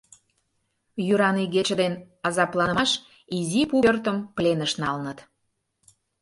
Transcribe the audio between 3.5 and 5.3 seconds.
пу пӧртым пленыш налыныт.